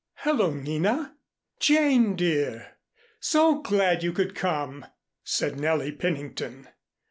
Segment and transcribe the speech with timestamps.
[0.15, 1.15] "Hello, Nina!
[1.59, 2.79] Jane, dear,
[3.19, 4.83] so glad you could come!"
[5.23, 6.69] said Nellie Pennington.